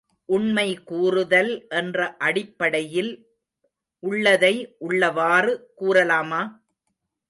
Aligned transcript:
உண்மை 0.29 0.65
கூறுதல் 0.83 1.51
என்ற 1.71 2.15
அடிப்படையில் 2.19 3.11
உள்ளதை 4.03 4.53
உள்ளவாறு 4.87 5.53
கூறலாமா? 5.75 6.41